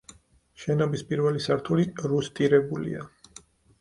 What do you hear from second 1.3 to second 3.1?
სართული რუსტირებულია.